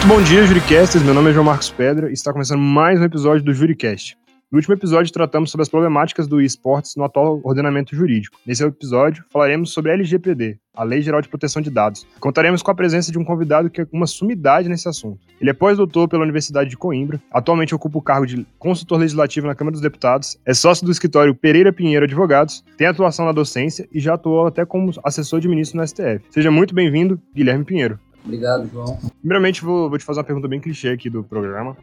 [0.00, 1.04] Muito bom dia, Juricasters.
[1.04, 4.16] Meu nome é João Marcos Pedra e está começando mais um episódio do Juricast.
[4.50, 8.38] No último episódio, tratamos sobre as problemáticas do esportes no atual ordenamento jurídico.
[8.46, 12.06] Nesse episódio, falaremos sobre a LGPD, a Lei Geral de Proteção de Dados.
[12.18, 15.20] Contaremos com a presença de um convidado que é uma sumidade nesse assunto.
[15.38, 19.54] Ele é pós-doutor pela Universidade de Coimbra, atualmente ocupa o cargo de consultor legislativo na
[19.54, 24.00] Câmara dos Deputados, é sócio do escritório Pereira Pinheiro Advogados, tem atuação na docência e
[24.00, 26.22] já atuou até como assessor de ministro no STF.
[26.30, 28.00] Seja muito bem-vindo, Guilherme Pinheiro.
[28.24, 28.98] Obrigado, João.
[29.20, 31.76] Primeiramente, vou, vou te fazer uma pergunta bem clichê aqui do programa.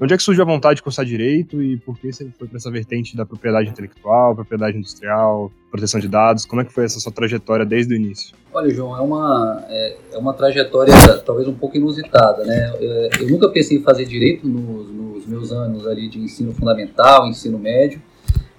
[0.00, 2.56] Onde é que surgiu a vontade de cursar direito e por que você foi para
[2.56, 6.44] essa vertente da propriedade intelectual, propriedade industrial, proteção de dados?
[6.44, 8.34] Como é que foi essa sua trajetória desde o início?
[8.52, 10.92] Olha, João, é uma, é, é uma trajetória
[11.24, 12.72] talvez um pouco inusitada, né?
[12.80, 17.28] Eu, eu nunca pensei em fazer direito nos, nos, meus anos ali de ensino fundamental,
[17.28, 18.02] ensino médio.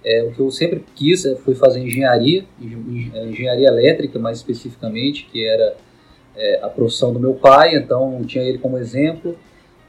[0.05, 5.45] É, o que eu sempre quis é, foi fazer engenharia, engenharia elétrica mais especificamente, que
[5.45, 5.75] era
[6.35, 9.37] é, a profissão do meu pai, então tinha ele como exemplo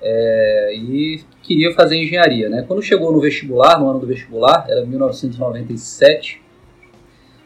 [0.02, 2.48] é, e queria fazer engenharia.
[2.48, 2.64] Né?
[2.66, 6.42] Quando chegou no vestibular, no ano do vestibular, era 1997,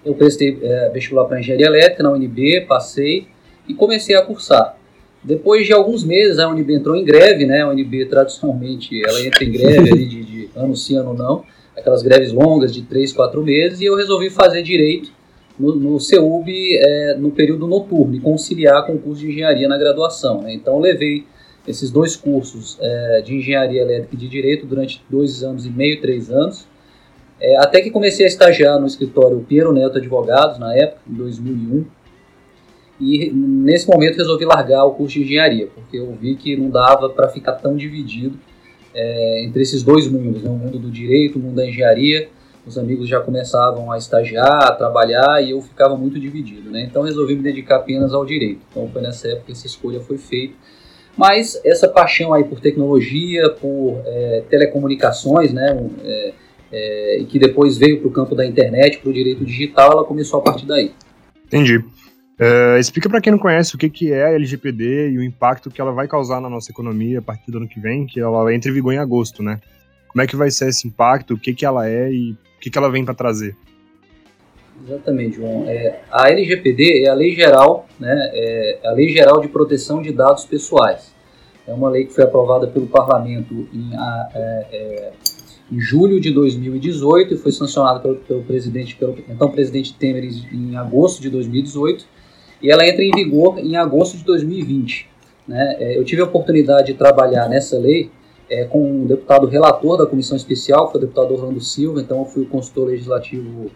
[0.05, 3.29] eu prestei é, vestibular para engenharia elétrica na UNB, passei
[3.69, 4.77] e comecei a cursar.
[5.23, 7.63] Depois de alguns meses, a UNB entrou em greve, né?
[7.63, 11.45] A UNB tradicionalmente ela entra em greve ali de, de ano sim, ano não,
[11.77, 15.13] aquelas greves longas de 3, 4 meses, e eu resolvi fazer direito
[15.59, 19.77] no, no CEUB é, no período noturno e conciliar com o curso de engenharia na
[19.77, 20.43] graduação.
[20.43, 20.55] Né?
[20.55, 21.25] Então, levei
[21.67, 26.01] esses dois cursos é, de engenharia elétrica e de direito durante dois anos e meio,
[26.01, 26.67] três anos,
[27.41, 31.85] é, até que comecei a estagiar no escritório Piero Neto Advogados, na época, em 2001,
[33.01, 37.09] e nesse momento resolvi largar o curso de engenharia, porque eu vi que não dava
[37.11, 38.37] para ficar tão dividido
[38.93, 40.51] é, entre esses dois mundos, né?
[40.51, 42.29] o mundo do direito, o mundo da engenharia,
[42.69, 46.83] os amigos já começavam a estagiar, a trabalhar e eu ficava muito dividido, né?
[46.83, 48.61] Então resolvi me dedicar apenas ao direito.
[48.71, 50.55] Então foi nessa época que essa escolha foi feita.
[51.17, 55.77] Mas essa paixão aí por tecnologia, por é, telecomunicações, né?
[56.05, 56.33] É,
[56.71, 60.39] é, que depois veio para o campo da internet, para o direito digital, ela começou
[60.41, 60.93] a partir daí.
[61.47, 61.79] Entendi.
[61.79, 65.71] Uh, explica para quem não conhece o que, que é a LGPD e o impacto
[65.71, 68.55] que ela vai causar na nossa economia a partir do ano que vem, que ela
[68.55, 69.59] entra em vigor em agosto, né?
[70.09, 72.71] Como é que vai ser esse impacto, o que, que ela é e o que,
[72.71, 73.57] que ela vem para trazer?
[74.87, 75.65] Exatamente, João.
[75.67, 80.13] É, a LGPD é a Lei Geral, né, é a Lei Geral de Proteção de
[80.13, 81.13] Dados Pessoais.
[81.67, 83.91] É uma lei que foi aprovada pelo Parlamento em,
[84.35, 85.13] é, é,
[85.71, 90.77] em julho de 2018 e foi sancionada pelo, pelo, presidente, pelo então presidente Temer em
[90.77, 92.07] agosto de 2018
[92.63, 95.09] e ela entra em vigor em agosto de 2020.
[95.47, 95.77] Né?
[95.79, 98.11] É, eu tive a oportunidade de trabalhar nessa lei
[98.51, 102.21] é, com o deputado relator da comissão especial, que foi o deputado Orlando Silva, então
[102.21, 103.71] eu fui o consultor legislativo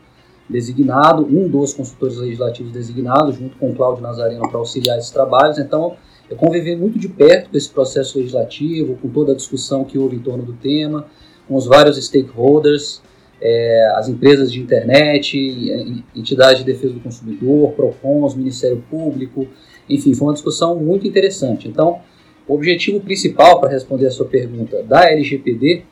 [0.48, 5.58] designado, um dos consultores legislativos designados, junto com o Cláudio Nazareno, para auxiliar esses trabalhos.
[5.58, 5.96] Então,
[6.28, 10.16] eu convivi muito de perto com esse processo legislativo, com toda a discussão que houve
[10.16, 11.06] em torno do tema,
[11.46, 13.02] com os vários stakeholders,
[13.40, 15.36] é, as empresas de internet,
[16.14, 19.48] entidades de defesa do consumidor, PROCONs, Ministério Público,
[19.90, 21.66] enfim, foi uma discussão muito interessante.
[21.66, 22.00] Então,
[22.52, 25.84] o objetivo principal, para responder a sua pergunta, da LGPD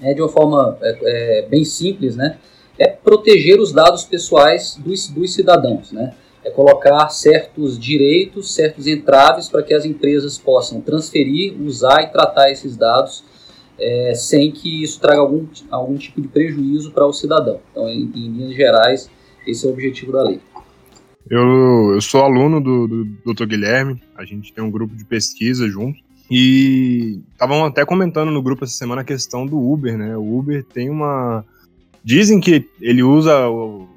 [0.00, 2.38] é de uma forma é, é, bem simples, né?
[2.78, 6.14] É proteger os dados pessoais dos, dos cidadãos, né?
[6.42, 12.50] É colocar certos direitos, certos entraves para que as empresas possam transferir, usar e tratar
[12.50, 13.22] esses dados
[13.78, 17.60] é, sem que isso traga algum, algum tipo de prejuízo para o cidadão.
[17.70, 19.10] Então, em, em linhas gerais,
[19.46, 20.40] esse é o objetivo da lei.
[21.30, 23.46] Eu, eu sou aluno do, do Dr.
[23.46, 25.98] Guilherme, a gente tem um grupo de pesquisa junto.
[26.30, 30.16] E estavam até comentando no grupo essa semana a questão do Uber, né?
[30.16, 31.44] O Uber tem uma.
[32.04, 33.48] Dizem que ele usa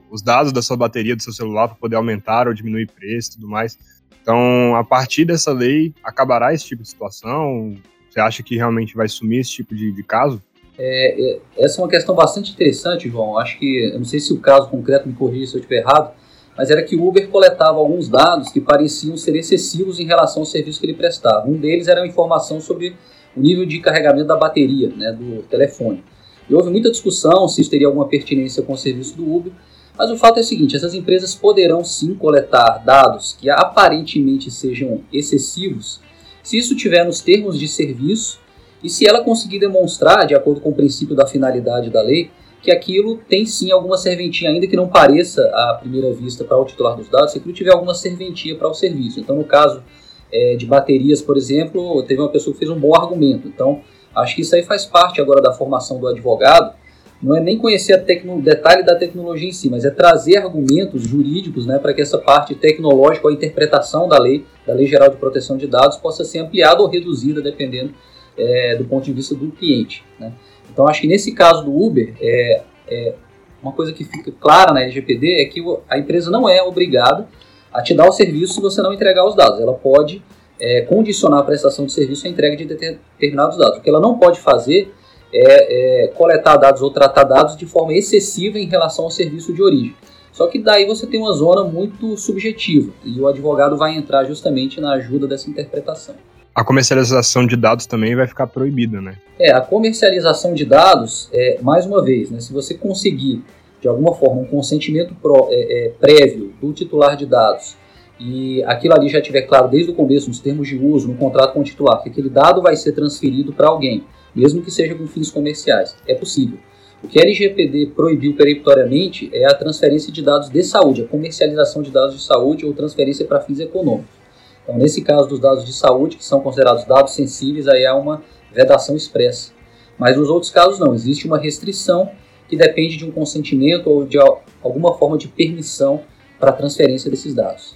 [0.10, 3.34] os dados da sua bateria do seu celular para poder aumentar ou diminuir preço e
[3.36, 3.78] tudo mais.
[4.22, 7.76] Então, a partir dessa lei, acabará esse tipo de situação?
[8.10, 10.42] Você acha que realmente vai sumir esse tipo de, de caso?
[10.78, 13.38] É, é, essa é uma questão bastante interessante, João.
[13.38, 16.14] Acho que, eu não sei se o caso concreto me corrija se eu estiver errado,
[16.62, 20.46] mas era que o Uber coletava alguns dados que pareciam ser excessivos em relação ao
[20.46, 21.50] serviço que ele prestava.
[21.50, 22.96] Um deles era a informação sobre
[23.36, 26.04] o nível de carregamento da bateria né, do telefone.
[26.48, 29.52] E houve muita discussão se isso teria alguma pertinência com o serviço do Uber,
[29.98, 35.02] mas o fato é o seguinte: essas empresas poderão sim coletar dados que aparentemente sejam
[35.12, 36.00] excessivos,
[36.44, 38.40] se isso tiver nos termos de serviço
[38.84, 42.30] e se ela conseguir demonstrar, de acordo com o princípio da finalidade da lei,
[42.62, 46.66] que aquilo tem sim alguma serventia, ainda que não pareça à primeira vista para o
[46.66, 49.20] titular dos dados, se aquilo tiver alguma serventia para o serviço.
[49.20, 49.84] Então, no caso
[50.32, 53.48] é, de baterias, por exemplo, teve uma pessoa que fez um bom argumento.
[53.48, 53.82] Então,
[54.16, 56.76] acho que isso aí faz parte agora da formação do advogado.
[57.22, 61.68] Não é nem conhecer o detalhe da tecnologia em si, mas é trazer argumentos jurídicos
[61.68, 65.56] né, para que essa parte tecnológica, a interpretação da lei, da Lei Geral de Proteção
[65.56, 67.94] de Dados possa ser ampliada ou reduzida, dependendo
[68.38, 70.04] é, do ponto de vista do cliente.
[70.20, 70.34] Né?
[70.72, 73.16] Então, acho que nesse caso do Uber, é, é,
[73.62, 77.28] uma coisa que fica clara na LGPD é que a empresa não é obrigada
[77.74, 79.60] a te dar o serviço se você não entregar os dados.
[79.60, 80.22] Ela pode
[80.60, 83.78] é, condicionar a prestação de serviço à entrega de determinados dados.
[83.78, 84.94] O que ela não pode fazer
[85.34, 89.62] é, é, coletar dados ou tratar dados de forma excessiva em relação ao serviço de
[89.62, 89.96] origem.
[90.32, 94.80] Só que daí você tem uma zona muito subjetiva e o advogado vai entrar justamente
[94.80, 96.16] na ajuda dessa interpretação.
[96.54, 99.16] A comercialização de dados também vai ficar proibida, né?
[99.40, 103.42] É, a comercialização de dados, é, mais uma vez, né, se você conseguir
[103.82, 107.76] de alguma forma um consentimento pró, é, é, prévio do titular de dados
[108.20, 111.54] e aquilo ali já estiver claro desde o começo, nos termos de uso, no contrato
[111.54, 114.04] com o titular, que aquele dado vai ser transferido para alguém,
[114.36, 116.60] mesmo que seja com fins comerciais, é possível.
[117.04, 121.82] O que a LGPD proibiu peremptoriamente é a transferência de dados de saúde, a comercialização
[121.82, 124.21] de dados de saúde ou transferência para fins econômicos.
[124.64, 128.24] Então, nesse caso dos dados de saúde, que são considerados dados sensíveis, aí há uma
[128.54, 129.52] vedação expressa.
[129.98, 132.12] Mas nos outros casos não, existe uma restrição
[132.48, 134.18] que depende de um consentimento ou de
[134.62, 136.02] alguma forma de permissão
[136.40, 137.76] para a transferência desses dados.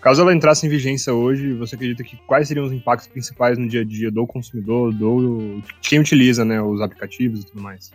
[0.00, 3.66] Caso ela entrasse em vigência hoje, você acredita que quais seriam os impactos principais no
[3.66, 7.90] dia a dia do consumidor, do quem utiliza né, os aplicativos e tudo mais?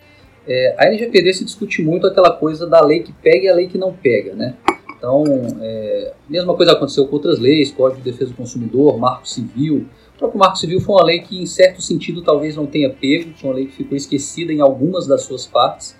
[0.48, 3.68] É, a LGPD se discute muito aquela coisa da lei que pega e a lei
[3.68, 4.56] que não pega, né?
[5.02, 5.24] Então,
[5.60, 9.88] é, mesma coisa aconteceu com outras leis, Código de Defesa do Consumidor, Marco Civil.
[10.14, 13.32] O próprio Marco Civil foi uma lei que, em certo sentido, talvez não tenha pego,
[13.36, 15.96] foi uma lei que ficou esquecida em algumas das suas partes,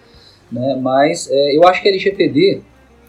[0.52, 0.80] né?
[0.80, 2.62] mas é, eu acho que a LGPD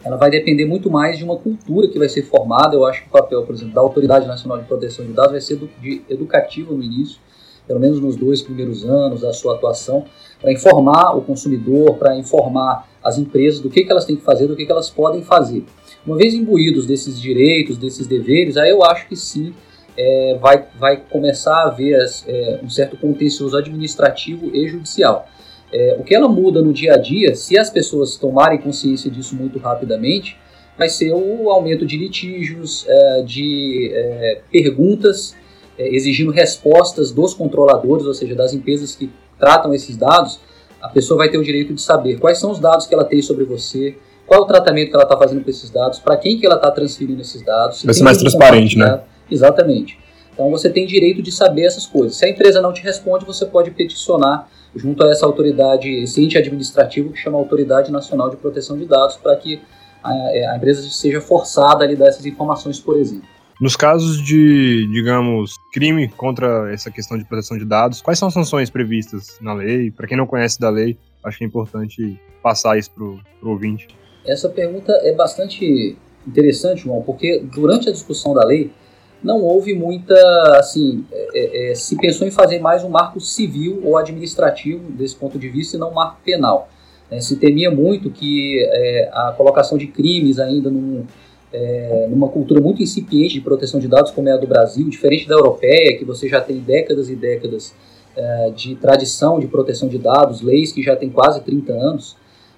[0.03, 2.75] ela vai depender muito mais de uma cultura que vai ser formada.
[2.75, 5.43] Eu acho que o papel, por exemplo, da Autoridade Nacional de Proteção de Dados vai
[5.43, 5.61] ser
[6.09, 7.21] educativo no início,
[7.69, 10.07] pelo menos nos dois primeiros anos da sua atuação,
[10.41, 14.47] para informar o consumidor, para informar as empresas do que, que elas têm que fazer,
[14.47, 15.63] do que, que elas podem fazer.
[16.07, 19.55] Uma vez imbuídos desses direitos, desses deveres, aí eu acho que sim,
[19.97, 25.29] é, vai, vai começar a haver é, um certo contencioso administrativo e judicial.
[25.73, 29.35] É, o que ela muda no dia a dia, se as pessoas tomarem consciência disso
[29.37, 30.37] muito rapidamente,
[30.77, 35.35] vai ser o aumento de litígios, é, de é, perguntas
[35.79, 40.41] é, exigindo respostas dos controladores, ou seja, das empresas que tratam esses dados.
[40.81, 43.23] A pessoa vai ter o direito de saber quais são os dados que ela tem
[43.23, 43.97] sobre você,
[44.33, 46.55] qual é o tratamento que ela está fazendo com esses dados, para quem que ela
[46.55, 47.85] está transferindo esses dados.
[47.85, 49.03] Vai ser mais transparente, né?
[49.31, 49.99] Exatamente.
[50.33, 52.17] Então você tem direito de saber essas coisas.
[52.17, 56.39] Se a empresa não te responde, você pode peticionar junto a essa autoridade, esse ente
[56.39, 59.61] administrativo que chama Autoridade Nacional de Proteção de Dados, para que
[60.03, 63.29] a, é, a, empresa seja forçada a lhe dar essas informações, por exemplo.
[63.61, 68.35] Nos casos de, digamos, crime contra essa questão de proteção de dados, quais são as
[68.35, 69.91] sanções previstas na lei?
[69.91, 73.87] Para quem não conhece da lei, acho que é importante passar isso para o ouvinte.
[74.27, 75.97] Essa pergunta é bastante
[76.27, 78.71] interessante, João, porque durante a discussão da lei,
[79.23, 80.15] não houve muita,
[80.59, 85.15] assim, é, é, é, se pensou em fazer mais um marco civil ou administrativo desse
[85.15, 86.69] ponto de vista e não um marco penal.
[87.11, 91.05] É, se temia muito que é, a colocação de crimes ainda num,
[91.53, 95.29] é, numa cultura muito incipiente de proteção de dados como é a do Brasil, diferente
[95.29, 97.75] da europeia, que você já tem décadas e décadas
[98.55, 102.15] de tradição de proteção de dados, leis que já têm quase 30 anos,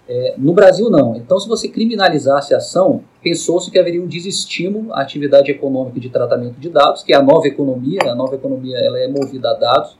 [0.08, 1.16] é, no Brasil, não.
[1.16, 6.10] Então, se você criminalizasse a ação, pensou-se que haveria um desestímulo à atividade econômica de
[6.10, 8.00] tratamento de dados, que é a nova economia.
[8.10, 9.96] A nova economia ela é movida a dados.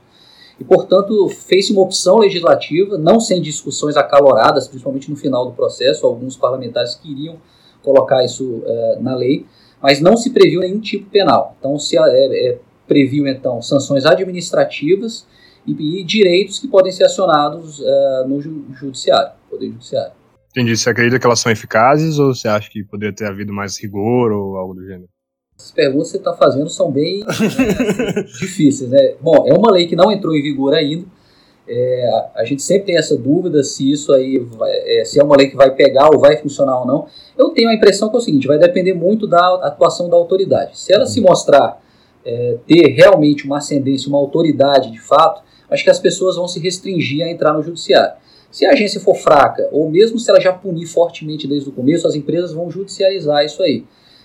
[0.59, 6.05] E, portanto, fez-se uma opção legislativa, não sem discussões acaloradas, principalmente no final do processo.
[6.05, 7.37] Alguns parlamentares queriam
[7.81, 9.45] colocar isso é, na lei,
[9.81, 11.55] mas não se previu nenhum tipo penal.
[11.59, 12.57] Então, se é, é
[12.87, 15.25] previu, então, sanções administrativas
[15.65, 20.13] e, e direitos que podem ser acionados uh, no ju judiciário, Poder Judiciário.
[20.51, 20.75] Entendi.
[20.75, 24.31] Você acredita que elas são eficazes ou você acha que poderia ter havido mais rigor
[24.31, 25.09] ou algo do gênero?
[25.57, 27.23] As perguntas que você está fazendo são bem
[28.39, 29.15] difíceis, né?
[29.21, 31.05] Bom, é uma lei que não entrou em vigor ainda.
[31.67, 35.35] É, a gente sempre tem essa dúvida se isso aí vai, é, se é uma
[35.35, 37.07] lei que vai pegar ou vai funcionar ou não.
[37.37, 40.77] Eu tenho a impressão que é o seguinte: vai depender muito da atuação da autoridade.
[40.77, 41.81] Se ela se mostrar
[42.23, 46.59] é, ter realmente uma ascendência, uma autoridade de fato, acho que as pessoas vão se
[46.59, 48.15] restringir a entrar no judiciário.
[48.55, 52.07] Se a agência for fraca, ou mesmo se ela já punir fortemente desde o começo,
[52.07, 53.83] as empresas vão judicializar isso aí.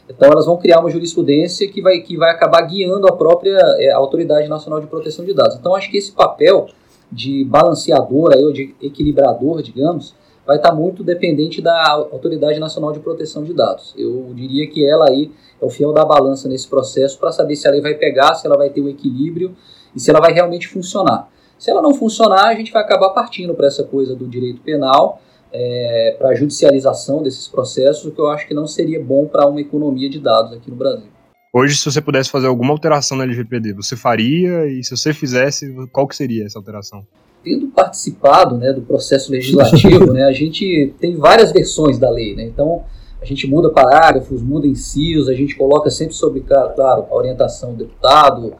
[0.08, 3.90] Então elas vão criar uma jurisprudência que vai, que vai acabar guiando a própria é,
[3.90, 5.56] Autoridade Nacional de Proteção de Dados.
[5.56, 6.68] Então acho que esse papel
[7.10, 10.14] de balanceador aí, ou de equilibrador, digamos,
[10.46, 13.96] vai estar muito dependente da Autoridade Nacional de Proteção de Dados.
[13.98, 17.66] Eu diria que ela aí é o fiel da balança nesse processo para saber se
[17.66, 19.56] a lei vai pegar, se ela vai ter um equilíbrio
[19.92, 21.28] e se ela vai realmente funcionar.
[21.60, 25.20] Se ela não funcionar, a gente vai acabar partindo para essa coisa do direito penal,
[25.52, 29.46] é, para a judicialização desses processos, o que eu acho que não seria bom para
[29.46, 31.08] uma economia de dados aqui no Brasil.
[31.52, 34.68] Hoje, se você pudesse fazer alguma alteração na LGPD, você faria?
[34.68, 37.06] E se você fizesse, qual que seria essa alteração?
[37.44, 42.34] Tendo participado né, do processo legislativo, né, a gente tem várias versões da lei.
[42.34, 42.44] Né?
[42.44, 42.84] Então,
[43.20, 47.84] a gente muda parágrafos, muda incisos, a gente coloca sempre sobre, claro, a orientação do
[47.84, 48.54] deputado,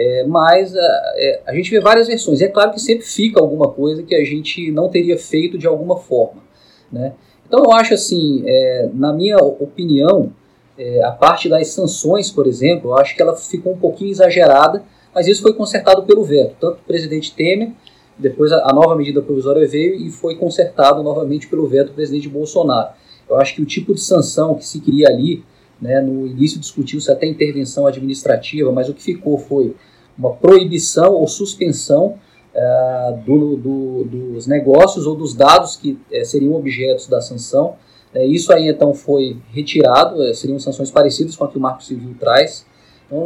[0.00, 2.40] é, mas a, é, a, gente vê várias versões.
[2.40, 5.66] E é claro que sempre fica alguma coisa que a gente não teria feito de
[5.66, 6.42] alguma forma.
[6.90, 7.12] Né?
[7.46, 10.32] Então eu acho assim, é, na minha opinião,
[10.78, 14.82] é, a parte das sanções, por exemplo, eu acho que ela ficou um pouquinho exagerada,
[15.14, 17.72] mas isso foi consertado pelo veto, tanto o presidente Temer,
[18.16, 22.26] depois a, a nova medida provisória veio e foi consertado novamente pelo veto do presidente
[22.26, 22.94] Bolsonaro.
[23.28, 25.44] Eu acho que o tipo de sanção que se queria ali,
[25.80, 29.74] né, no início discutiu-se até intervenção administrativa, mas o que ficou foi
[30.18, 32.18] uma proibição ou suspensão
[32.54, 37.76] uh, do, do, dos negócios ou dos dados que uh, seriam objetos da sanção.
[38.14, 41.82] Uh, isso aí então foi retirado, eh, seriam sanções parecidas com a que o Marco
[41.82, 42.66] Civil traz.
[43.06, 43.24] Então,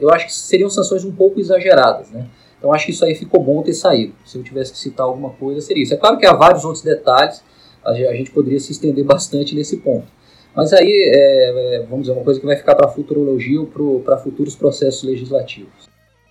[0.00, 2.10] eu acho que seriam sanções um pouco exageradas.
[2.10, 2.26] Né?
[2.58, 4.14] Então acho que isso aí ficou bom ter saído.
[4.24, 5.92] Se eu tivesse que citar alguma coisa, seria isso.
[5.92, 7.42] É claro que há vários outros detalhes,
[7.84, 10.06] a gente poderia se estender bastante nesse ponto.
[10.54, 14.18] Mas aí, é, é, vamos dizer, uma coisa que vai ficar para futurologia ou para
[14.18, 15.90] futuros processos legislativos.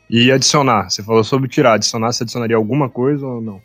[0.09, 3.61] E adicionar, você falou sobre tirar, adicionar, você adicionaria alguma coisa ou não?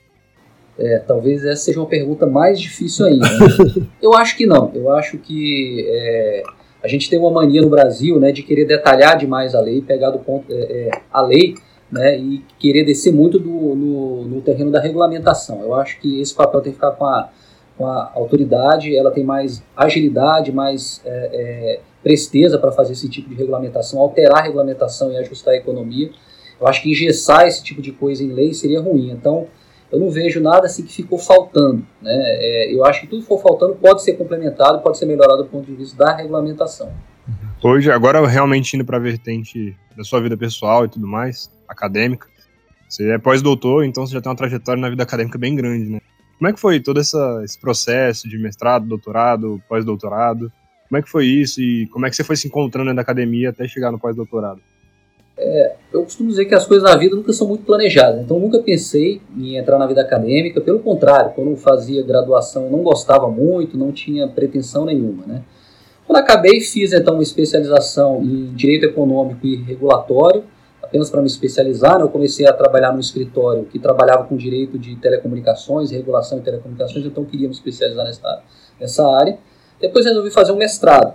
[0.78, 3.26] É, talvez essa seja uma pergunta mais difícil ainda.
[4.00, 4.70] eu acho que não.
[4.75, 6.42] Eu acho que é,
[6.82, 10.10] a gente tem uma mania no Brasil né, de querer detalhar demais a lei, pegar
[10.10, 11.54] do ponto é, é, a lei
[11.90, 15.62] né, e querer descer muito do, no, no, terreno da regulamentação.
[15.62, 17.30] Eu acho que esse papel tem que ficar com a,
[17.76, 23.28] com a autoridade, ela tem mais agilidade, mais é, é, presteza para fazer esse tipo
[23.28, 26.11] de regulamentação, alterar a regulamentação e ajustar a economia.
[26.61, 29.11] Eu acho que engessar esse tipo de coisa em lei seria ruim.
[29.11, 29.47] Então,
[29.92, 31.85] eu não vejo nada assim que ficou faltando.
[32.00, 32.12] Né?
[32.12, 35.49] É, eu acho que tudo que for faltando pode ser complementado, pode ser melhorado do
[35.49, 36.90] ponto de vista da regulamentação.
[37.62, 42.28] Hoje, agora realmente indo para a vertente da sua vida pessoal e tudo mais, acadêmica,
[42.88, 46.00] você é pós-doutor, então você já tem uma trajetória na vida acadêmica bem grande, né?
[46.38, 50.52] Como é que foi todo essa, esse processo de mestrado, doutorado, pós-doutorado?
[50.88, 53.50] Como é que foi isso e como é que você foi se encontrando na academia
[53.50, 54.60] até chegar no pós-doutorado?
[55.38, 58.58] É, eu costumo dizer que as coisas da vida nunca são muito planejadas, então nunca
[58.60, 63.76] pensei em entrar na vida acadêmica, pelo contrário, quando eu fazia graduação não gostava muito,
[63.76, 65.26] não tinha pretensão nenhuma.
[65.26, 65.42] Né?
[66.06, 70.44] Quando acabei, fiz então uma especialização em Direito Econômico e Regulatório,
[70.86, 72.04] apenas para me especializar, né?
[72.04, 77.04] eu comecei a trabalhar no escritório que trabalhava com direito de telecomunicações, regulação de telecomunicações,
[77.04, 78.42] então queria me especializar nessa,
[78.80, 79.38] nessa área.
[79.80, 81.14] Depois resolvi fazer um mestrado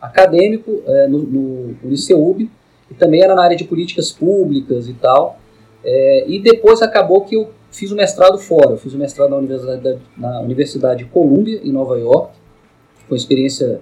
[0.00, 2.50] acadêmico é, no, no, no ICEUB,
[2.90, 5.38] e também era na área de políticas públicas e tal.
[5.84, 8.72] É, e depois acabou que eu fiz o mestrado fora.
[8.72, 12.34] Eu fiz o mestrado na Universidade, na Universidade de Columbia, em Nova York.
[13.08, 13.80] Uma experiência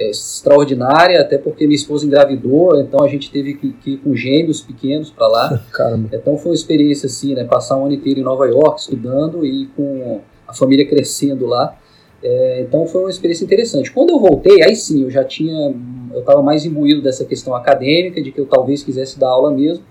[0.00, 4.16] é, extraordinária, até porque minha esposa engravidou, então a gente teve que, que ir com
[4.16, 5.62] gêmeos pequenos para lá.
[5.70, 6.08] Caramba.
[6.14, 7.44] Então foi uma experiência assim, né?
[7.44, 11.76] Passar um ano inteiro em Nova York estudando e com a família crescendo lá.
[12.22, 13.92] É, então foi uma experiência interessante.
[13.92, 15.74] Quando eu voltei, aí sim, eu já tinha,
[16.12, 19.84] eu estava mais imbuído dessa questão acadêmica, de que eu talvez quisesse dar aula mesmo.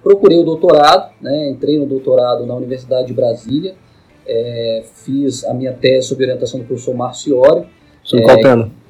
[0.00, 3.74] Procurei o doutorado, né, entrei no doutorado na Universidade de Brasília,
[4.24, 7.66] é, fiz a minha tese sob orientação do professor Marciório.
[8.04, 8.85] Sobre é, qual tema?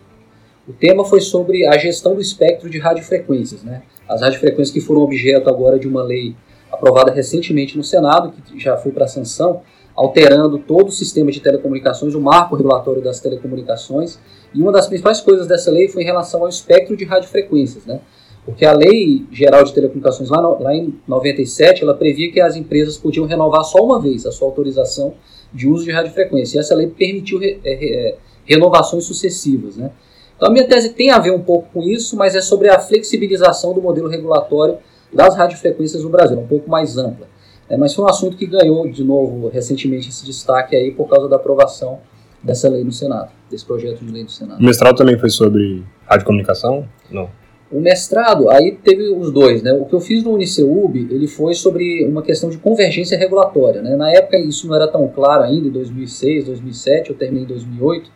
[0.69, 3.63] O tema foi sobre a gestão do espectro de radiofrequências.
[3.63, 3.83] Né?
[4.09, 6.35] As radiofrequências que foram objeto agora de uma lei
[6.73, 9.63] aprovada recentemente no Senado, que já foi para sanção,
[9.95, 14.19] alterando todo o sistema de telecomunicações, o marco regulatório das telecomunicações.
[14.53, 18.01] E uma das principais coisas dessa lei foi em relação ao espectro de radiofrequências, né?
[18.45, 22.55] Porque a Lei Geral de Telecomunicações, lá, no, lá em 97, ela previa que as
[22.55, 25.15] empresas podiam renovar só uma vez a sua autorização
[25.53, 26.57] de uso de radiofrequência.
[26.57, 29.91] E essa lei permitiu re, é, é, renovações sucessivas, né?
[30.37, 32.79] Então a minha tese tem a ver um pouco com isso, mas é sobre a
[32.79, 34.79] flexibilização do modelo regulatório
[35.13, 37.27] das radiofrequências no Brasil, um pouco mais ampla.
[37.69, 41.29] É, mas foi um assunto que ganhou de novo recentemente esse destaque aí por causa
[41.29, 42.01] da aprovação
[42.43, 44.61] dessa lei no Senado, desse projeto de lei do Senado.
[44.61, 46.87] O mestrado também foi sobre radiocomunicação?
[47.11, 47.29] Não.
[47.71, 49.73] O mestrado, aí teve os dois, né?
[49.73, 53.97] O que eu fiz no Uniceub, ele foi sobre uma questão de convergência regulatória, né?
[53.97, 58.09] Na época isso não era tão claro ainda, em 2006, 2007, eu terminei em 2008,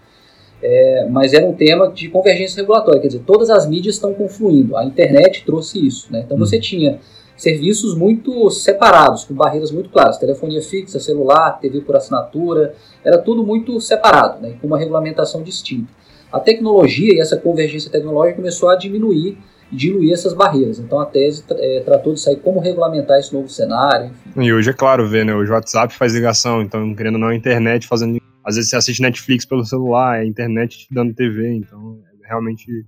[0.63, 4.77] é, mas era um tema de convergência regulatória, quer dizer, todas as mídias estão confluindo,
[4.77, 6.23] a internet trouxe isso, né?
[6.27, 6.99] Então você tinha
[7.41, 10.19] serviços muito separados, com barreiras muito claras.
[10.19, 15.91] Telefonia fixa, celular, TV por assinatura, era tudo muito separado, né, com uma regulamentação distinta.
[16.31, 19.39] A tecnologia e essa convergência tecnológica começou a diminuir
[19.71, 20.79] diluir essas barreiras.
[20.79, 24.11] Então a tese é, tratou de sair como regulamentar esse novo cenário.
[24.27, 24.43] Enfim.
[24.43, 25.35] E hoje é claro ver, né?
[25.35, 28.21] Hoje o WhatsApp faz ligação, então querendo ou não a internet fazendo.
[28.45, 32.85] Às vezes você assiste Netflix pelo celular, a internet te dando TV, então é realmente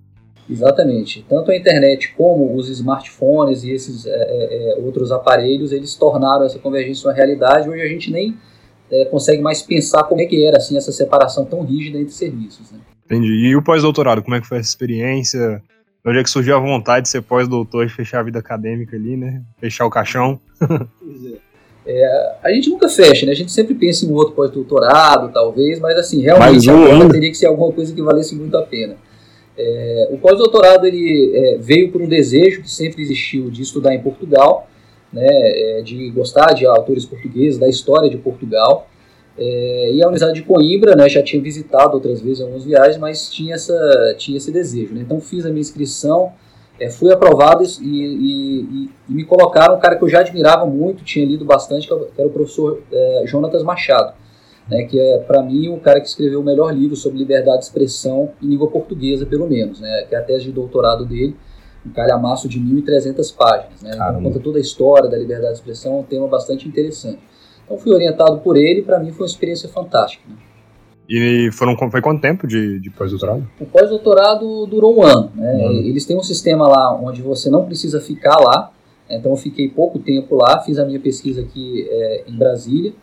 [0.49, 1.25] Exatamente.
[1.29, 6.45] Tanto a internet como os smartphones e esses é, é, é, outros aparelhos, eles tornaram
[6.45, 7.69] essa convergência uma realidade.
[7.69, 8.35] Hoje a gente nem
[8.91, 12.71] é, consegue mais pensar como é que era assim essa separação tão rígida entre serviços.
[12.71, 12.79] Né?
[13.05, 13.31] Entendi.
[13.31, 15.61] E o pós-doutorado, como é que foi essa experiência?
[16.05, 19.15] Onde é que surgiu a vontade de ser pós-doutor e fechar a vida acadêmica ali,
[19.15, 19.41] né?
[19.57, 20.39] Fechar o caixão?
[20.99, 21.53] Pois é.
[21.85, 23.33] É, a gente nunca fecha, né?
[23.33, 27.29] A gente sempre pensa em um outro pós-doutorado, talvez, mas assim, realmente um agora teria
[27.29, 28.95] que ser alguma coisa que valesse muito a pena.
[29.57, 34.01] É, o pós-doutorado ele é, veio por um desejo que sempre existiu de estudar em
[34.01, 34.69] Portugal,
[35.11, 38.89] né, é, de gostar de autores portugueses, da história de Portugal.
[39.37, 43.29] É, e a Universidade de Coimbra, né, já tinha visitado outras vezes algumas viagens, mas
[43.31, 44.93] tinha, essa, tinha esse desejo.
[44.93, 45.01] Né?
[45.01, 46.33] Então fiz a minha inscrição,
[46.79, 50.65] é, fui aprovado e, e, e, e, me colocaram um cara que eu já admirava
[50.65, 54.13] muito, tinha lido bastante, que era o professor é, Jonatas Machado
[54.67, 57.65] né, que é, para mim, o cara que escreveu o melhor livro sobre liberdade de
[57.65, 61.35] expressão em língua portuguesa, pelo menos, né, que é a tese de doutorado dele,
[61.85, 63.81] um calhamaço de 1.300 páginas.
[63.81, 67.19] Né, então, conta toda a história da liberdade de expressão, um tema bastante interessante.
[67.73, 70.23] Então, fui orientado por ele para mim, foi uma experiência fantástica.
[70.29, 70.35] Né.
[71.09, 73.47] E foram, foi quanto tempo de, de pós-doutorado?
[73.59, 75.31] O pós-doutorado durou um ano.
[75.35, 75.53] Né?
[75.53, 75.79] Um ano.
[75.79, 78.71] Eles têm um sistema lá onde você não precisa ficar lá,
[79.09, 82.93] então eu fiquei pouco tempo lá, fiz a minha pesquisa aqui é, em Brasília,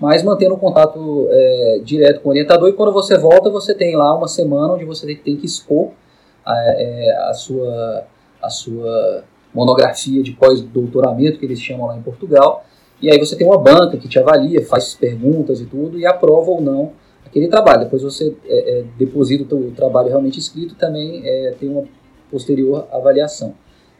[0.00, 2.68] mas mantendo um contato é, direto com o orientador.
[2.68, 5.90] E quando você volta, você tem lá uma semana onde você tem que expor
[6.46, 8.04] a, é, a sua,
[8.42, 12.64] a sua monografia de pós-doutoramento, que eles chamam lá em Portugal.
[13.02, 16.50] E aí você tem uma banca que te avalia, faz perguntas e tudo, e aprova
[16.50, 16.92] ou não
[17.24, 17.84] aquele trabalho.
[17.84, 21.84] Depois você é, é, deposita o trabalho realmente escrito também é, tem uma
[22.30, 23.54] posterior avaliação.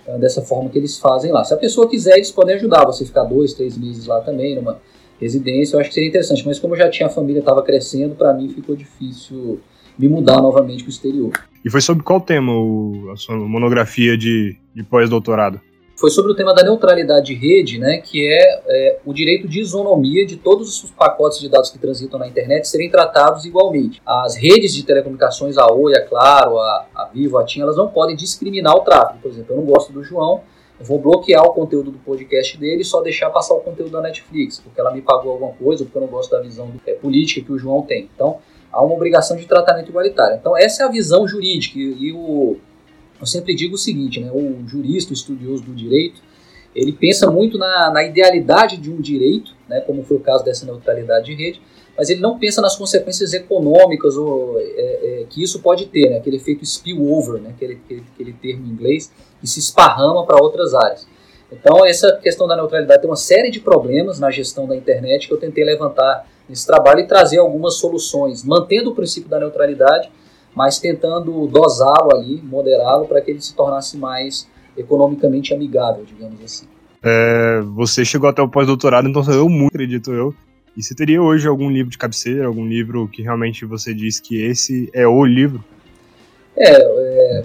[0.07, 1.45] É dessa forma que eles fazem lá.
[1.45, 4.81] Se a pessoa quiser, eles podem ajudar você ficar dois, três meses lá também, numa
[5.21, 6.45] residência, eu acho que seria interessante.
[6.47, 9.61] Mas como eu já tinha a família, estava crescendo, para mim ficou difícil
[9.99, 11.33] me mudar novamente para o exterior.
[11.63, 15.61] E foi sobre qual tema o, a sua monografia de, de pós-doutorado?
[16.01, 19.61] Foi sobre o tema da neutralidade de rede, né, que é, é, o direito de
[19.61, 24.01] isonomia de todos os pacotes de dados que transitam na internet serem tratados igualmente.
[24.07, 27.89] As redes de telecomunicações, a Oi, a Claro, a, a Vivo, a TIM, elas não
[27.89, 29.19] podem discriminar o tráfego.
[29.21, 30.41] Por exemplo, eu não gosto do João,
[30.81, 34.01] eu vou bloquear o conteúdo do podcast dele e só deixar passar o conteúdo da
[34.01, 36.95] Netflix, porque ela me pagou alguma coisa, ou porque eu não gosto da visão é,
[36.95, 38.09] política que o João tem.
[38.15, 38.39] Então,
[38.73, 40.37] há uma obrigação de tratamento igualitário.
[40.37, 41.79] Então, essa é a visão jurídica.
[41.79, 42.57] E, e o,
[43.21, 46.21] eu sempre digo o seguinte, né, o jurista, o estudioso do direito,
[46.75, 50.65] ele pensa muito na, na idealidade de um direito, né, como foi o caso dessa
[50.65, 51.61] neutralidade de rede,
[51.97, 56.19] mas ele não pensa nas consequências econômicas ou, é, é, que isso pode ter, né,
[56.19, 60.75] aquele efeito spillover, né, aquele, aquele, aquele termo em inglês, e se esparrama para outras
[60.75, 61.07] áreas.
[61.53, 65.35] Então, essa questão da neutralidade tem uma série de problemas na gestão da internet que
[65.35, 70.11] eu tentei levantar nesse trabalho e trazer algumas soluções, mantendo o princípio da neutralidade,
[70.55, 76.67] mas tentando dosá-lo ali, moderá-lo, para que ele se tornasse mais economicamente amigável, digamos assim.
[77.03, 80.35] É, você chegou até o pós-doutorado, então leu muito, acredito eu.
[80.77, 84.41] E você teria hoje algum livro de cabeceira, algum livro que realmente você diz que
[84.41, 85.65] esse é o livro?
[86.57, 87.45] É, é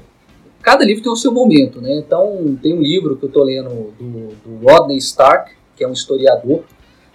[0.66, 1.94] cada livro tem o seu momento, né?
[1.94, 5.94] Então, tem um livro que eu estou lendo do, do, Rodney Stark, que é um
[5.94, 6.64] historiador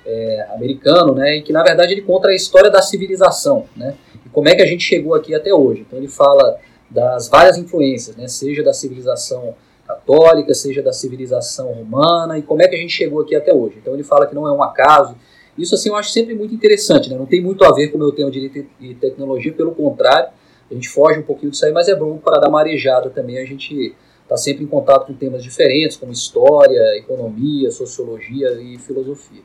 [0.06, 1.38] é, americano, né?
[1.38, 3.96] E que, na verdade, ele conta a história da civilização, né?
[4.32, 5.84] Como é que a gente chegou aqui até hoje.
[5.86, 6.58] Então, ele fala
[6.90, 8.28] das várias influências, né?
[8.28, 9.54] Seja da civilização
[9.86, 13.76] católica, seja da civilização romana, e como é que a gente chegou aqui até hoje.
[13.80, 15.16] Então, ele fala que não é um acaso.
[15.58, 17.16] Isso, assim, eu acho sempre muito interessante, né?
[17.16, 20.30] Não tem muito a ver com o meu tema de direito e tecnologia, pelo contrário,
[20.70, 23.38] a gente foge um pouquinho disso aí, mas é bom para dar uma arejada também.
[23.38, 29.42] A gente está sempre em contato com temas diferentes, como história, economia, sociologia e filosofia.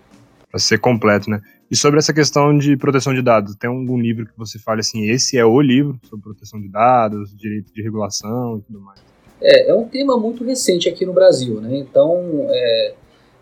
[0.52, 1.42] Para ser completo, né?
[1.70, 5.10] E sobre essa questão de proteção de dados, tem algum livro que você fale assim,
[5.10, 9.00] esse é o livro sobre proteção de dados, direito de regulação e tudo mais?
[9.42, 11.76] É, é um tema muito recente aqui no Brasil, né?
[11.78, 12.94] Então, é,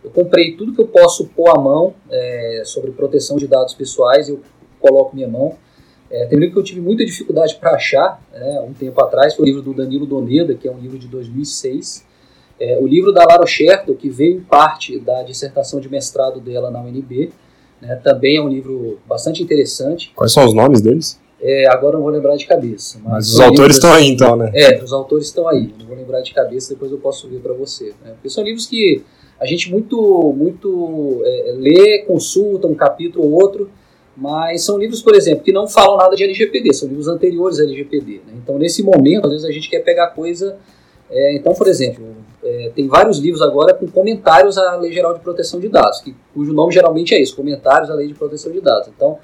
[0.04, 4.30] eu comprei tudo que eu posso pôr à mão é, sobre proteção de dados pessoais,
[4.30, 4.42] eu
[4.80, 5.58] coloco minha mão.
[6.10, 9.36] É, tem um livro que eu tive muita dificuldade para achar, né, um tempo atrás,
[9.36, 12.06] foi o livro do Danilo Doneda, que é um livro de 2006.
[12.60, 16.72] É, o livro da Lara Scherto, que veio em parte da dissertação de mestrado dela
[16.72, 17.32] na UNB,
[17.84, 20.12] né, também é um livro bastante interessante.
[20.16, 21.20] Quais são os nomes deles?
[21.42, 22.98] É, agora não vou lembrar de cabeça.
[23.04, 24.50] Mas, mas os autores estão aí então, né?
[24.56, 25.74] É, os autores estão aí.
[25.78, 27.94] Não vou lembrar de cabeça, depois eu posso ver para você.
[28.04, 28.14] Né?
[28.14, 29.04] Porque são livros que
[29.38, 33.70] a gente muito, muito é, lê, consulta um capítulo ou outro,
[34.16, 37.64] mas são livros, por exemplo, que não falam nada de LGPD, são livros anteriores a
[37.64, 38.22] LGPD.
[38.26, 38.34] Né?
[38.42, 40.56] Então, nesse momento, às vezes a gente quer pegar coisa.
[41.12, 42.06] É, então, por exemplo,
[42.44, 46.16] é, tem vários livros agora com comentários à Lei Geral de Proteção de Dados, que,
[46.34, 48.90] cujo nome geralmente é isso, Comentários à Lei de Proteção de Dados.
[48.96, 49.18] Então,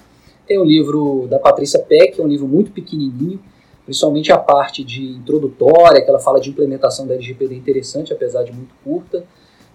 [0.47, 3.39] tem o livro da Patrícia Peck, que é um livro muito pequenininho,
[3.85, 8.51] principalmente a parte de introdutória, que ela fala de implementação da LGPD interessante, apesar de
[8.51, 9.23] muito curta.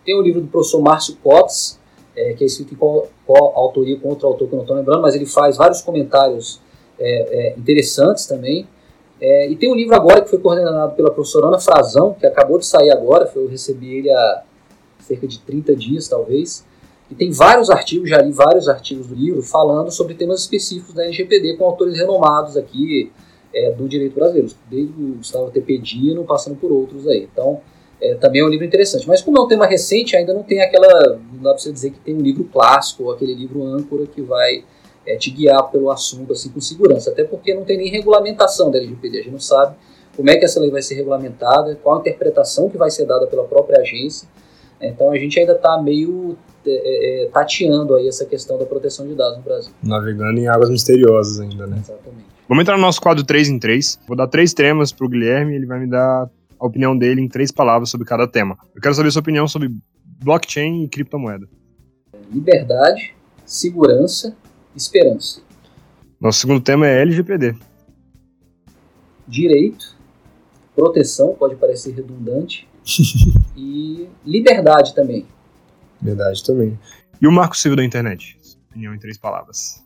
[0.05, 1.79] Tem o livro do professor Márcio Cotes,
[2.17, 2.77] é, que é escrito em
[3.27, 6.61] co-autoria com outro autor que eu não estou lembrando, mas ele faz vários comentários
[6.99, 8.67] é, é, interessantes também.
[9.27, 12.59] É, e tem um livro agora que foi coordenado pela professora Ana Frazão, que acabou
[12.59, 14.43] de sair agora, eu recebi ele há
[15.01, 16.63] cerca de 30 dias, talvez.
[17.11, 21.05] E tem vários artigos, já li vários artigos do livro, falando sobre temas específicos da
[21.05, 23.11] LGPD com autores renomados aqui
[23.55, 27.27] é, do direito brasileiro, desde o Gustavo Tepedino, passando por outros aí.
[27.33, 27.63] Então,
[28.03, 29.09] é, também é um livro interessante.
[29.09, 31.19] Mas como é um tema recente, ainda não tem aquela.
[31.33, 34.21] Não dá para você dizer que tem um livro clássico ou aquele livro âncora que
[34.21, 34.65] vai
[35.07, 37.11] é, te guiar pelo assunto assim com segurança.
[37.11, 39.19] Até porque não tem nem regulamentação da LGPD.
[39.19, 39.77] A gente não sabe
[40.17, 43.27] como é que essa lei vai ser regulamentada, qual a interpretação que vai ser dada
[43.27, 44.29] pela própria agência.
[44.81, 46.37] Então a gente ainda está meio
[46.67, 49.73] é, é, é, tateando aí essa questão da proteção de dados no Brasil.
[49.83, 51.79] Navegando em águas misteriosas ainda, né?
[51.79, 52.35] Exatamente.
[52.49, 54.01] Vamos entrar no nosso quadro 3 em 3.
[54.07, 57.21] Vou dar três temas para o Guilherme e ele vai me dar a opinião dele
[57.21, 58.57] em três palavras sobre cada tema.
[58.75, 59.71] Eu quero saber sua opinião sobre
[60.23, 61.47] blockchain e criptomoeda.
[62.31, 63.15] Liberdade,
[63.45, 64.37] segurança,
[64.77, 65.41] esperança.
[66.21, 67.55] Nosso segundo tema é LGPD.
[69.27, 69.97] Direito,
[70.75, 72.69] proteção, pode parecer redundante,
[73.57, 75.27] e liberdade também.
[76.01, 76.79] Liberdade também.
[77.21, 78.39] E o marco civil da internet?
[78.71, 79.83] Opinião em três palavras.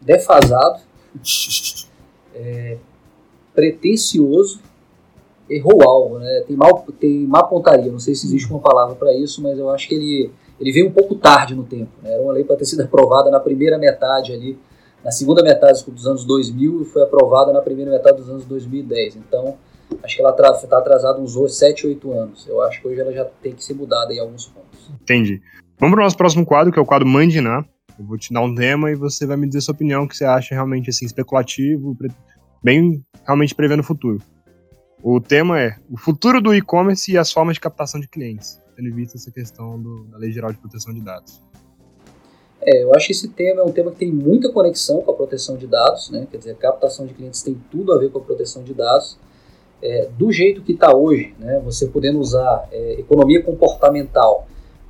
[0.00, 0.82] Defasado,
[2.34, 2.78] é,
[3.54, 4.60] pretencioso
[5.48, 6.44] errou o alvo, né?
[6.46, 9.68] Tem, mal, tem má pontaria, não sei se existe uma palavra para isso, mas eu
[9.68, 10.30] acho que ele,
[10.62, 11.90] ele veio um pouco tarde no tempo.
[12.00, 12.12] Né?
[12.12, 14.56] Era uma lei para ter sido aprovada na primeira metade ali,
[15.04, 19.16] na segunda metade dos anos 2000 e foi aprovada na primeira metade dos anos 2010.
[19.16, 19.56] Então,
[20.04, 22.46] acho que ela está atrasada uns 7, 8 anos.
[22.46, 24.88] Eu acho que hoje ela já tem que ser mudada em alguns pontos.
[25.02, 25.42] Entendi.
[25.80, 27.64] Vamos para o nosso próximo quadro, que é o quadro Mandiná.
[27.98, 30.24] Eu vou te dar um tema e você vai me dizer sua opinião, que você
[30.24, 31.96] acha realmente assim, especulativo,
[32.62, 34.22] bem realmente prevendo o futuro.
[35.02, 38.92] O tema é o futuro do e-commerce e as formas de captação de clientes, em
[38.92, 41.40] vista essa questão do, da Lei Geral de Proteção de Dados.
[42.64, 45.14] É, eu acho que esse tema é um tema que tem muita conexão com a
[45.14, 46.28] proteção de dados, né?
[46.30, 49.18] quer dizer, a captação de clientes tem tudo a ver com a proteção de dados.
[49.82, 51.60] É, do jeito que está hoje, né?
[51.64, 54.46] você podendo usar é, economia comportamental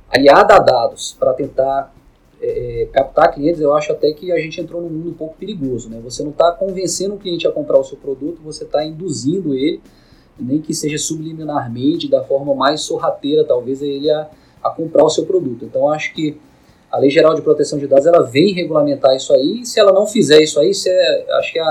[0.07, 1.91] aliada a dados para tentar
[2.39, 5.35] é, é, captar clientes, eu acho até que a gente entrou num mundo um pouco
[5.35, 5.89] perigoso.
[5.89, 5.99] Né?
[6.03, 9.81] Você não está convencendo o cliente a comprar o seu produto, você está induzindo ele
[10.39, 14.29] nem que seja subliminarmente, da forma mais sorrateira, talvez, ele a,
[14.63, 15.65] a comprar o seu produto.
[15.65, 16.37] Então, acho que
[16.91, 19.91] a Lei Geral de Proteção de Dados ela vem regulamentar isso aí, e se ela
[19.91, 21.63] não fizer isso aí, isso é, acho que é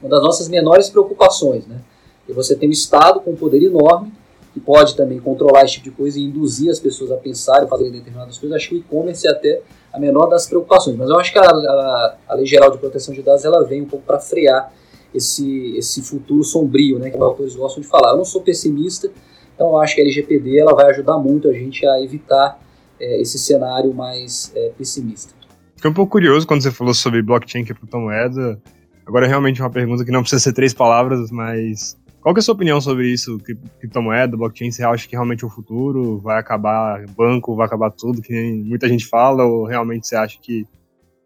[0.00, 1.66] uma das nossas menores preocupações.
[1.66, 1.80] Né?
[2.28, 4.12] E você tem um Estado com um poder enorme,
[4.52, 7.92] que pode também controlar esse tipo de coisa e induzir as pessoas a pensarem, fazerem
[7.92, 8.56] determinadas coisas.
[8.56, 9.60] Acho que o e-commerce é até
[9.92, 10.96] a menor das preocupações.
[10.96, 13.82] Mas eu acho que a, a, a Lei Geral de Proteção de Dados ela vem
[13.82, 14.72] um pouco para frear
[15.14, 18.12] esse, esse futuro sombrio, né, que os autores gostam de falar.
[18.12, 19.10] Eu não sou pessimista,
[19.54, 22.58] então acho que a LGPD ela vai ajudar muito a gente a evitar
[22.98, 25.34] é, esse cenário mais é, pessimista.
[25.76, 28.60] Fiquei um pouco curioso quando você falou sobre blockchain e criptomoeda.
[29.06, 32.54] Agora, realmente, uma pergunta que não precisa ser três palavras, mas qual é a sua
[32.54, 33.38] opinião sobre isso?
[33.78, 36.18] Criptomoeda, blockchain, você acha que realmente é o futuro?
[36.18, 40.66] Vai acabar banco, vai acabar tudo, que muita gente fala, ou realmente você acha que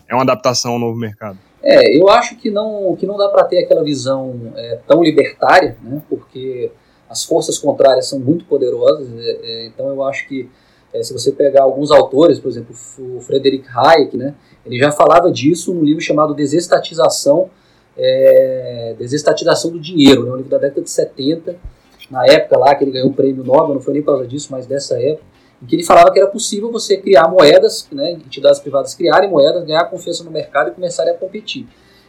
[0.09, 1.37] é uma adaptação ao novo mercado?
[1.67, 5.79] É, eu acho que não, que não dá para ter aquela visão é, tão libertária,
[5.83, 6.71] né, porque
[7.09, 10.51] as forças contrárias são muito poderosas, é, é então eu acho que
[10.93, 14.35] é, se você pegar alguns autores, por exemplo, o Frederick Hayek, né,
[14.67, 17.49] ele já falava disso num livro chamado Desestatização,
[17.97, 21.57] é, Desestatização do Dinheiro, né, um livro da década de 70,
[22.11, 24.49] na época lá que ele ganhou o prêmio Nobel, não foi nem por causa disso,
[24.51, 25.25] mas dessa época,
[25.63, 29.65] em que ele falava que era possível você criar moedas, né, entidades privadas criarem moedas,
[29.65, 31.67] ganhar confiança no mercado e começarem a competir.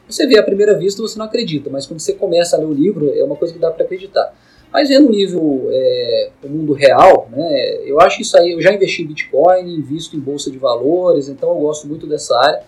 [0.07, 2.73] Você vê à primeira vista, você não acredita, mas quando você começa a ler o
[2.73, 4.33] livro, é uma coisa que dá para acreditar.
[4.71, 8.73] Mas vendo o nível, é, o mundo real, né, eu acho isso aí, eu já
[8.73, 12.61] investi em Bitcoin, invisto em bolsa de valores, então eu gosto muito dessa área.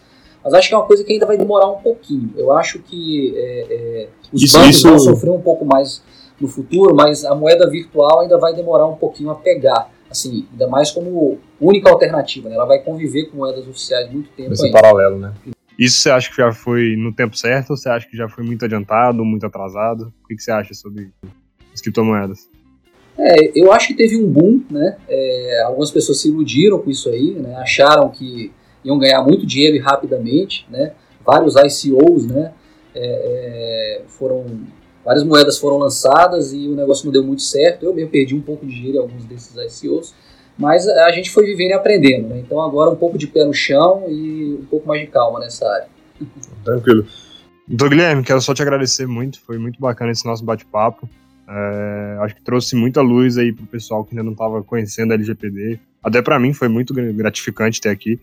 [0.43, 2.33] Mas acho que é uma coisa que ainda vai demorar um pouquinho.
[2.37, 4.87] Eu acho que é, é, os isso, bancos isso...
[4.87, 6.01] vão sofrer um pouco mais
[6.39, 10.67] no futuro, mas a moeda virtual ainda vai demorar um pouquinho a pegar assim, ainda
[10.67, 12.55] mais como única alternativa, né?
[12.55, 14.81] Ela vai conviver com moedas oficiais muito tempo Esse ainda.
[14.81, 15.33] paralelo, né?
[15.77, 18.43] Isso você acha que já foi no tempo certo ou você acha que já foi
[18.43, 20.11] muito adiantado, muito atrasado?
[20.23, 21.11] O que, você acha sobre
[21.73, 22.49] as criptomoedas?
[23.17, 24.97] É, eu acho que teve um boom, né?
[25.07, 27.55] É, algumas pessoas se iludiram com isso aí, né?
[27.57, 28.51] Acharam que
[28.83, 30.93] iam ganhar muito dinheiro e rapidamente, né?
[31.23, 32.53] Vários ICOs, né?
[32.95, 34.45] É, é, foram
[35.07, 37.85] várias moedas foram lançadas e o negócio não deu muito certo.
[37.85, 40.13] Eu mesmo perdi um pouco de dinheiro em alguns desses ICOs,
[40.57, 42.27] mas a gente foi vivendo e aprendendo.
[42.27, 42.39] Né?
[42.39, 45.65] Então agora um pouco de pé no chão e um pouco mais de calma nessa
[45.65, 45.87] área.
[46.65, 47.07] Tranquilo.
[47.69, 51.09] Então, Guilherme, quero só te agradecer muito, foi muito bacana esse nosso bate-papo.
[51.49, 55.15] É, acho que trouxe muita luz aí pro pessoal que ainda não estava conhecendo a
[55.15, 55.79] LGPD.
[56.03, 58.19] Até para mim foi muito gratificante ter aqui.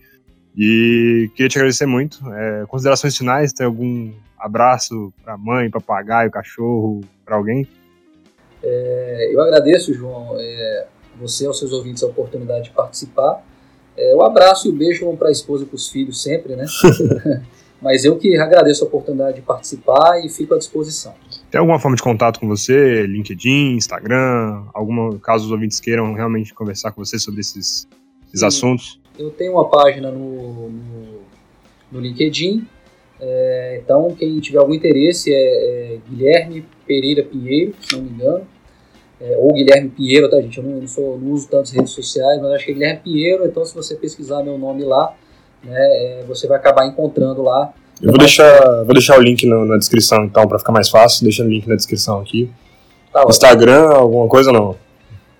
[0.57, 2.21] E queria te agradecer muito.
[2.33, 7.67] É, considerações finais, tem algum abraço para mãe, papagaio, cachorro, para alguém?
[8.63, 10.87] É, eu agradeço, João, é,
[11.19, 13.43] você e aos seus ouvintes a oportunidade de participar.
[13.97, 16.55] É, o abraço e o beijo vão para a esposa e para os filhos sempre,
[16.55, 16.65] né?
[17.81, 21.13] Mas eu que agradeço a oportunidade de participar e fico à disposição.
[21.51, 23.05] Tem alguma forma de contato com você?
[23.05, 24.63] LinkedIn, Instagram?
[24.73, 27.87] Alguma, caso os ouvintes queiram realmente conversar com você sobre esses,
[28.27, 28.99] esses assuntos?
[29.17, 31.21] Eu tenho uma página no, no,
[31.91, 32.67] no LinkedIn.
[33.19, 38.47] É, então, quem tiver algum interesse é, é, Guilherme Pereira Pinheiro, se não me engano.
[39.19, 40.57] É, ou Guilherme Pinheiro, tá, gente?
[40.57, 43.45] Eu não, não, sou, não uso tantas redes sociais, mas acho que é Guilherme Pinheiro.
[43.45, 45.15] Então, se você pesquisar meu nome lá,
[45.63, 47.73] né, é, você vai acabar encontrando lá.
[48.01, 51.23] Eu vou deixar, vou deixar o link no, na descrição, então, para ficar mais fácil.
[51.23, 52.51] Deixa o link na descrição aqui.
[53.13, 54.75] Tá, Instagram, alguma coisa não?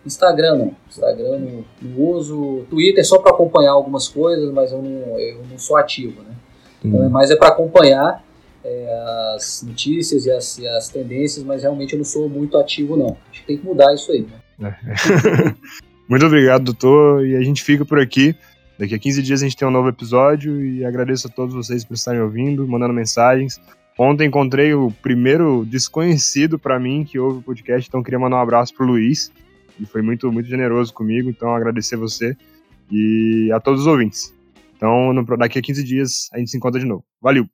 [0.06, 0.76] Instagram não.
[0.90, 2.66] Instagram não, não uso.
[2.70, 6.36] Twitter é só para acompanhar algumas coisas, mas eu não, eu não sou ativo, né?
[6.84, 6.90] Hum.
[6.90, 8.24] Então é mais é para acompanhar
[8.64, 12.98] é, as notícias e as, e as, tendências, mas realmente eu não sou muito ativo,
[12.98, 13.18] não.
[13.32, 14.28] Acho que tem que mudar isso aí,
[14.60, 14.76] né?
[14.88, 15.54] É.
[16.10, 17.26] muito obrigado, doutor.
[17.26, 18.36] E a gente fica por aqui.
[18.78, 21.86] Daqui a 15 dias a gente tem um novo episódio e agradeço a todos vocês
[21.86, 23.60] por estarem ouvindo, mandando mensagens.
[23.98, 28.42] Ontem encontrei o primeiro desconhecido para mim que ouve o podcast, então queria mandar um
[28.42, 29.32] abraço pro Luiz.
[29.80, 32.36] E foi muito, muito generoso comigo, então agradecer você
[32.92, 34.34] e a todos os ouvintes.
[34.76, 37.04] Então, daqui a 15 dias a gente se encontra de novo.
[37.22, 37.48] Valeu!